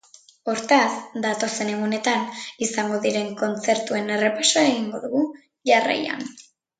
[0.51, 0.93] Hortaz,
[1.25, 2.23] datozen egunetan
[2.67, 5.23] izango diren kontzertuen errepasoa egingo dugu,
[5.73, 6.25] jarraian.